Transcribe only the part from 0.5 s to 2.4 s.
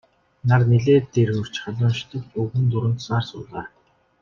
нэлээд дээр хөөрч халуун шатавч